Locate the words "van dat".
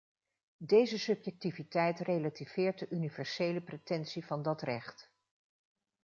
4.25-4.61